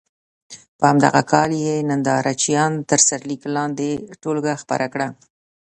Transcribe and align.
په 0.77 0.83
همدغه 0.91 1.21
کال 1.31 1.49
یې 1.65 1.75
ننداره 1.89 2.33
چیان 2.41 2.73
تر 2.89 2.99
سرلیک 3.07 3.41
لاندې 3.55 3.89
ټولګه 4.21 4.53
خپره 4.63 4.85
کړه. 4.93 5.07